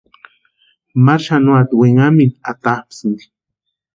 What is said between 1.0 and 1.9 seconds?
Maru xanuata